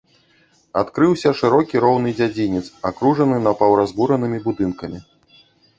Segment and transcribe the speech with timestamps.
[0.81, 4.99] Адкрыўся шырокі, роўны дзядзінец, акружаны напаўразбуранымі будынкамі.